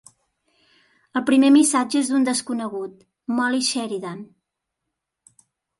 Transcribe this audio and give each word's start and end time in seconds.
El 1.21 1.25
primer 1.27 1.51
missatge 1.57 2.01
és 2.07 2.11
d'un 2.13 2.27
desconegut, 2.31 2.99
Molly 3.41 3.65
Sheridan. 3.73 4.29